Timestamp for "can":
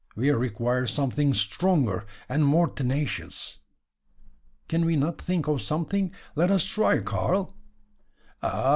4.67-4.83